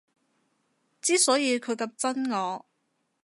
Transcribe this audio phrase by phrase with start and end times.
[0.99, 2.65] 之所以佢咁憎我